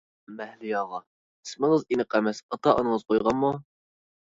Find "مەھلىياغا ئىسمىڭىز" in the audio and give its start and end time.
0.37-1.87